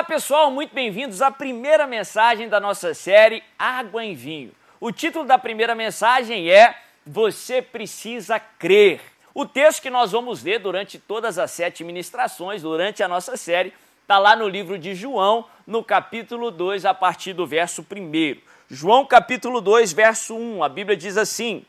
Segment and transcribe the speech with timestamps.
[0.00, 4.50] Olá pessoal, muito bem-vindos à primeira mensagem da nossa série Água em Vinho.
[4.80, 6.74] O título da primeira mensagem é
[7.04, 9.02] Você Precisa Crer.
[9.34, 13.74] O texto que nós vamos ler durante todas as sete ministrações, durante a nossa série,
[14.00, 18.40] está lá no livro de João, no capítulo 2, a partir do verso 1.
[18.70, 21.62] João capítulo 2, verso 1, a Bíblia diz assim: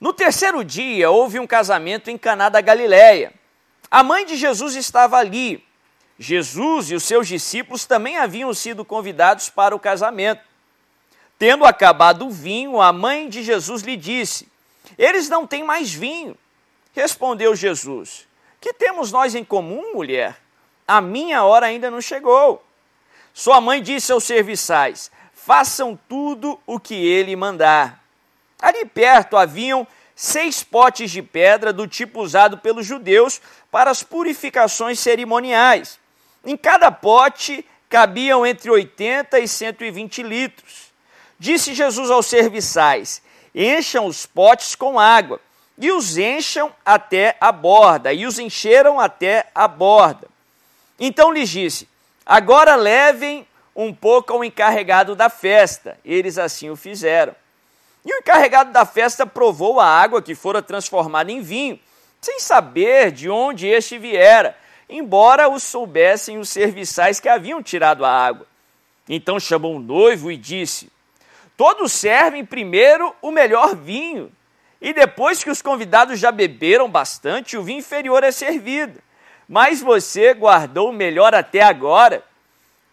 [0.00, 3.32] No terceiro dia houve um casamento em Caná da Galileia.
[3.88, 5.64] A mãe de Jesus estava ali
[6.18, 10.42] Jesus e os seus discípulos também haviam sido convidados para o casamento.
[11.38, 14.48] Tendo acabado o vinho, a mãe de Jesus lhe disse:
[14.96, 16.36] Eles não têm mais vinho.
[16.94, 18.26] Respondeu Jesus:
[18.60, 20.40] Que temos nós em comum, mulher?
[20.88, 22.64] A minha hora ainda não chegou.
[23.34, 28.02] Sua mãe disse aos serviçais: Façam tudo o que ele mandar.
[28.60, 34.98] Ali perto haviam seis potes de pedra do tipo usado pelos judeus para as purificações
[34.98, 36.00] cerimoniais.
[36.46, 40.92] Em cada pote cabiam entre 80 e 120 litros.
[41.36, 43.20] Disse Jesus aos serviçais:
[43.52, 45.40] Encham os potes com água,
[45.76, 50.28] e os encham até a borda, e os encheram até a borda.
[51.00, 51.88] Então lhes disse:
[52.24, 55.98] Agora levem um pouco ao encarregado da festa.
[56.04, 57.34] Eles assim o fizeram.
[58.04, 61.80] E o encarregado da festa provou a água que fora transformada em vinho,
[62.20, 64.56] sem saber de onde este viera
[64.88, 68.46] embora o soubessem os serviçais que haviam tirado a água.
[69.08, 70.90] Então chamou o noivo e disse:
[71.56, 74.32] Todos servem primeiro o melhor vinho,
[74.80, 79.00] e depois que os convidados já beberam bastante, o vinho inferior é servido.
[79.48, 82.24] Mas você guardou o melhor até agora.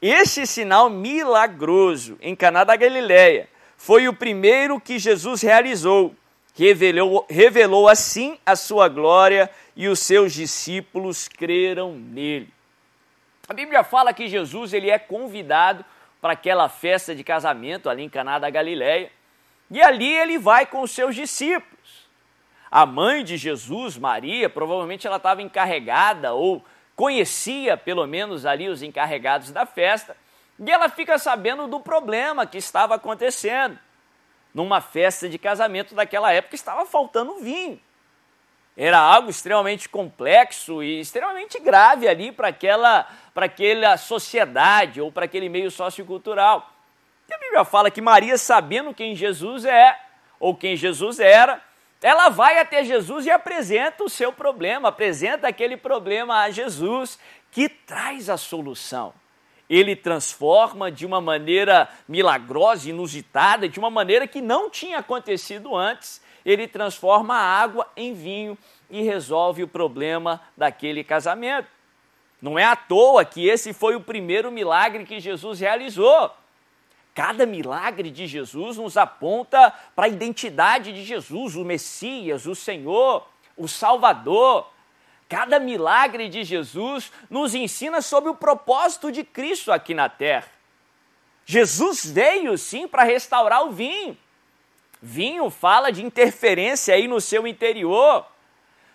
[0.00, 6.14] Este sinal milagroso em Caná da Galileia foi o primeiro que Jesus realizou.
[6.54, 12.52] Revelou, revelou assim a sua glória e os seus discípulos creram nele.
[13.48, 15.84] A Bíblia fala que Jesus ele é convidado
[16.20, 19.10] para aquela festa de casamento ali em Caná da Galileia,
[19.70, 22.06] e ali ele vai com os seus discípulos.
[22.70, 26.64] A mãe de Jesus, Maria, provavelmente ela estava encarregada ou
[26.94, 30.16] conhecia pelo menos ali os encarregados da festa,
[30.58, 33.78] e ela fica sabendo do problema que estava acontecendo.
[34.54, 37.80] Numa festa de casamento daquela época estava faltando vinho.
[38.76, 45.48] Era algo extremamente complexo e extremamente grave ali para aquela, aquela sociedade ou para aquele
[45.48, 46.70] meio sociocultural.
[47.28, 49.98] E a Bíblia fala que Maria, sabendo quem Jesus é,
[50.40, 51.62] ou quem Jesus era,
[52.02, 57.18] ela vai até Jesus e apresenta o seu problema, apresenta aquele problema a Jesus,
[57.50, 59.14] que traz a solução.
[59.68, 66.20] Ele transforma de uma maneira milagrosa, inusitada, de uma maneira que não tinha acontecido antes
[66.44, 68.58] ele transforma a água em vinho
[68.90, 71.68] e resolve o problema daquele casamento.
[72.40, 76.30] Não é à toa que esse foi o primeiro milagre que Jesus realizou.
[77.14, 83.26] Cada milagre de Jesus nos aponta para a identidade de Jesus, o Messias, o Senhor,
[83.56, 84.66] o Salvador.
[85.32, 90.46] Cada milagre de Jesus nos ensina sobre o propósito de Cristo aqui na terra.
[91.46, 94.14] Jesus veio sim para restaurar o vinho.
[95.00, 98.26] Vinho fala de interferência aí no seu interior.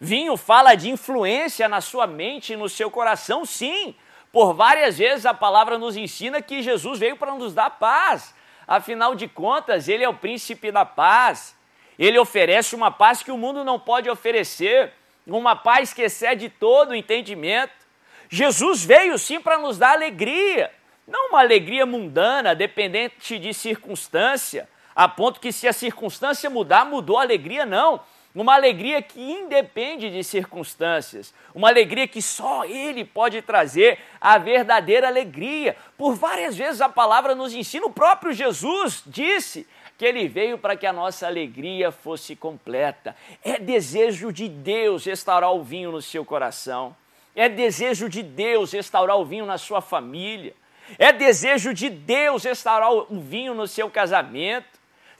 [0.00, 3.94] Vinho fala de influência na sua mente e no seu coração, sim.
[4.32, 8.34] Por várias vezes a palavra nos ensina que Jesus veio para nos dar paz.
[8.66, 11.54] Afinal de contas, ele é o príncipe da paz.
[11.98, 14.94] Ele oferece uma paz que o mundo não pode oferecer,
[15.26, 17.72] uma paz que excede todo o entendimento.
[18.28, 20.70] Jesus veio sim para nos dar alegria,
[21.06, 27.18] não uma alegria mundana, dependente de circunstância, a ponto que se a circunstância mudar, mudou
[27.18, 28.00] a alegria, não.
[28.34, 35.06] Uma alegria que independe de circunstâncias, uma alegria que só Ele pode trazer a verdadeira
[35.06, 35.76] alegria.
[35.98, 39.68] Por várias vezes a palavra nos ensina, o próprio Jesus disse
[39.98, 43.14] que Ele veio para que a nossa alegria fosse completa.
[43.44, 46.96] É desejo de Deus restaurar o vinho no seu coração,
[47.36, 50.54] é desejo de Deus restaurar o vinho na sua família,
[50.98, 54.71] é desejo de Deus restaurar o vinho no seu casamento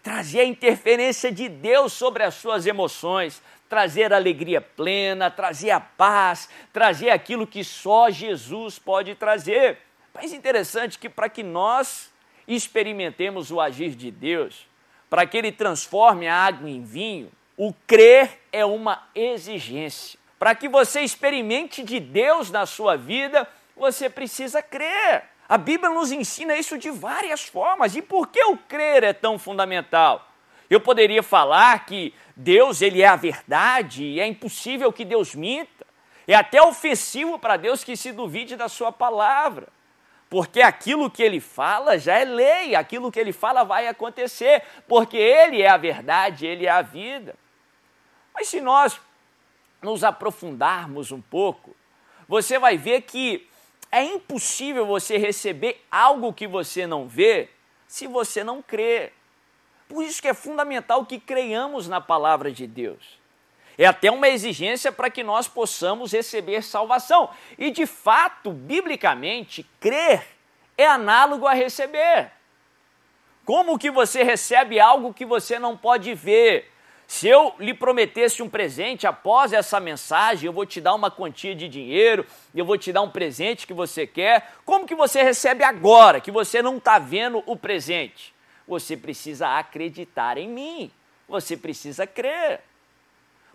[0.03, 6.49] trazer a interferência de Deus sobre as suas emoções, trazer alegria plena, trazer a paz,
[6.73, 9.79] trazer aquilo que só Jesus pode trazer.
[10.13, 12.13] Mas interessante que para que nós
[12.47, 14.67] experimentemos o agir de Deus,
[15.09, 20.19] para que ele transforme a água em vinho, o crer é uma exigência.
[20.39, 25.25] Para que você experimente de Deus na sua vida, você precisa crer.
[25.49, 27.95] A Bíblia nos ensina isso de várias formas.
[27.95, 30.29] E por que o crer é tão fundamental?
[30.71, 35.87] Eu poderia falar que Deus ele é a verdade e é impossível que Deus minta.
[36.27, 39.69] É até ofensivo para Deus que se duvide da sua palavra.
[40.33, 45.15] porque aquilo que ele fala já é lei, aquilo que ele fala vai acontecer, porque
[45.15, 47.37] ele é a verdade, ele é a vida.
[48.33, 48.99] Mas se nós
[49.83, 51.77] nos aprofundarmos um pouco,
[52.27, 53.47] você vai ver que
[53.93, 57.51] é impossível você receber algo que você não vê
[57.87, 59.13] se você não crer.
[59.87, 63.21] Por isso que é fundamental que creiamos na palavra de Deus.
[63.77, 67.29] É até uma exigência para que nós possamos receber salvação.
[67.59, 70.27] E de fato, biblicamente, crer
[70.79, 72.33] é análogo a receber.
[73.45, 76.72] Como que você recebe algo que você não pode ver?
[77.13, 81.55] Se eu lhe prometesse um presente após essa mensagem, eu vou te dar uma quantia
[81.55, 82.25] de dinheiro,
[82.55, 86.31] eu vou te dar um presente que você quer, como que você recebe agora, que
[86.31, 88.33] você não está vendo o presente?
[88.67, 90.91] Você precisa acreditar em mim,
[91.29, 92.61] você precisa crer.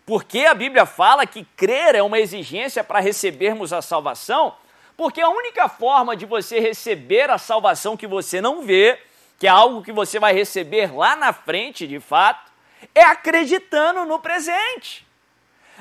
[0.06, 4.54] Porque a Bíblia fala que crer é uma exigência para recebermos a salvação?
[4.96, 9.00] Porque a única forma de você receber a salvação que você não vê,
[9.36, 12.47] que é algo que você vai receber lá na frente de fato,
[12.94, 15.06] é acreditando no presente.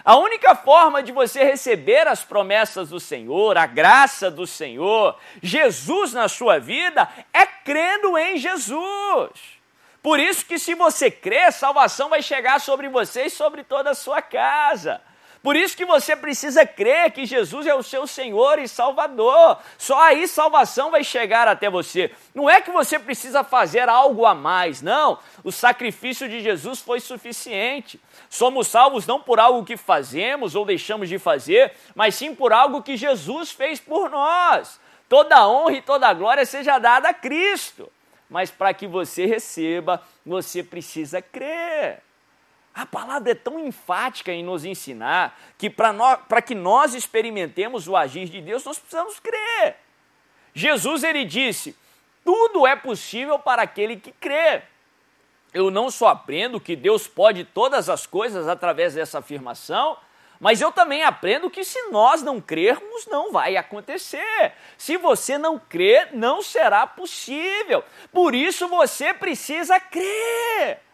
[0.03, 6.13] A única forma de você receber as promessas do Senhor, a graça do Senhor, Jesus
[6.13, 9.57] na sua vida, é crendo em Jesus.
[10.01, 13.95] Por isso que se você crer, salvação vai chegar sobre você e sobre toda a
[13.95, 15.01] sua casa.
[15.41, 19.57] Por isso que você precisa crer que Jesus é o seu Senhor e Salvador.
[19.77, 22.11] Só aí salvação vai chegar até você.
[22.33, 25.19] Não é que você precisa fazer algo a mais, não.
[25.43, 27.99] O sacrifício de Jesus foi suficiente.
[28.29, 32.81] Somos salvos não por algo que fazemos ou deixamos de fazer, mas sim por algo
[32.81, 34.79] que Jesus fez por nós.
[35.07, 37.91] Toda honra e toda glória seja dada a Cristo
[38.29, 42.01] mas para que você receba, você precisa crer.
[42.77, 48.29] A palavra é tão enfática em nos ensinar que para que nós experimentemos o agir
[48.29, 49.77] de Deus, nós precisamos crer.
[50.53, 51.75] Jesus ele disse:
[52.23, 54.61] tudo é possível para aquele que crê.
[55.51, 59.97] Eu não só aprendo que Deus pode todas as coisas através dessa afirmação,
[60.39, 64.53] mas eu também aprendo que se nós não crermos, não vai acontecer.
[64.77, 67.83] Se você não crer, não será possível.
[68.11, 70.85] Por isso você precisa crer.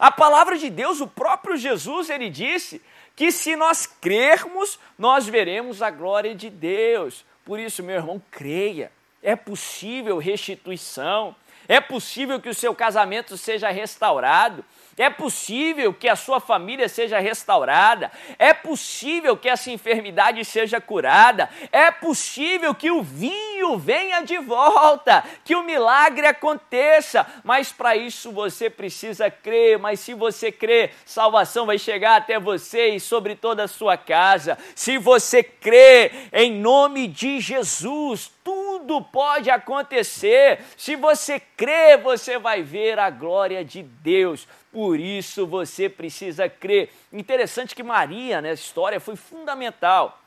[0.00, 2.80] A palavra de Deus, o próprio Jesus, ele disse
[3.14, 7.22] que se nós crermos, nós veremos a glória de Deus.
[7.44, 8.90] Por isso, meu irmão, creia.
[9.22, 11.36] É possível restituição.
[11.70, 14.64] É possível que o seu casamento seja restaurado.
[14.98, 18.10] É possível que a sua família seja restaurada.
[18.40, 21.48] É possível que essa enfermidade seja curada.
[21.70, 27.24] É possível que o vinho venha de volta, que o milagre aconteça.
[27.44, 29.78] Mas para isso você precisa crer.
[29.78, 34.58] Mas se você crer, salvação vai chegar até você e sobre toda a sua casa.
[34.74, 38.59] Se você crer em nome de Jesus, tudo
[39.02, 40.60] pode acontecer.
[40.76, 44.46] Se você crer, você vai ver a glória de Deus.
[44.72, 46.90] Por isso você precisa crer.
[47.12, 50.20] Interessante que Maria, nessa história, foi fundamental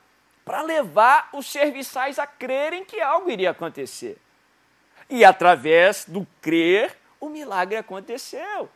[0.45, 4.17] para levar os serviçais a crerem que algo iria acontecer.
[5.09, 8.69] E através do crer, o milagre aconteceu.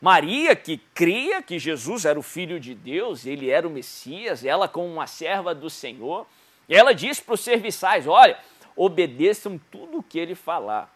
[0.00, 4.66] Maria, que cria que Jesus era o Filho de Deus, ele era o Messias, ela,
[4.66, 6.26] como uma serva do Senhor,
[6.68, 8.38] ela disse para os serviçais: Olha,
[8.82, 10.90] obedeçam tudo o que ele falar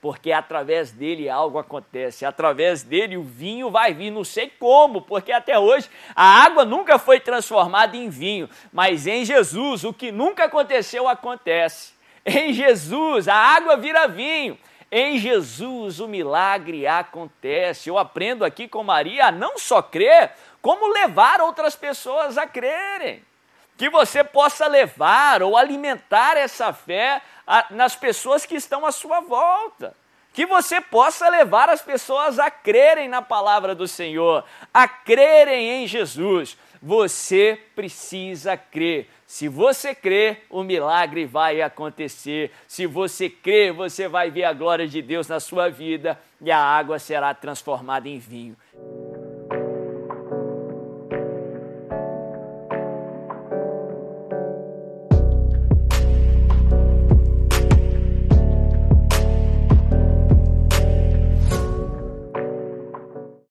[0.00, 5.32] porque através dele algo acontece, através dele o vinho vai vir, não sei como, porque
[5.32, 10.44] até hoje a água nunca foi transformada em vinho, mas em Jesus o que nunca
[10.44, 11.92] aconteceu acontece.
[12.24, 14.56] Em Jesus a água vira vinho.
[14.92, 17.88] Em Jesus o milagre acontece.
[17.88, 20.30] Eu aprendo aqui com Maria a não só crer,
[20.62, 23.22] como levar outras pessoas a crerem.
[23.76, 27.20] Que você possa levar ou alimentar essa fé
[27.70, 29.94] nas pessoas que estão à sua volta.
[30.32, 35.86] Que você possa levar as pessoas a crerem na palavra do Senhor, a crerem em
[35.86, 36.58] Jesus.
[36.82, 39.08] Você precisa crer.
[39.26, 42.52] Se você crer, o milagre vai acontecer.
[42.68, 46.58] Se você crer, você vai ver a glória de Deus na sua vida e a
[46.58, 48.56] água será transformada em vinho.